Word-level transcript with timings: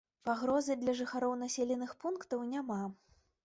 Пагрозы 0.27 0.77
для 0.83 0.95
жыхароў 1.01 1.37
населеных 1.43 1.95
пунктаў 2.05 2.39
няма. 2.53 2.83